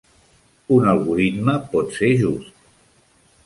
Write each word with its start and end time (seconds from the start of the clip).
Un 0.77 0.87
algoritme 0.93 1.57
pot 1.75 1.95
ser 1.99 2.13
just. 2.25 2.51